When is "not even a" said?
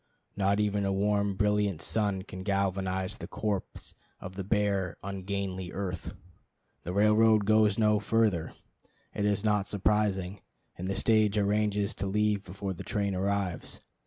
0.35-0.91